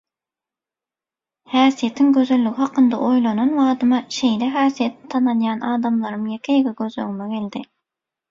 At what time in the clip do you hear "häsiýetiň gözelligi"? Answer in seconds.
1.55-2.53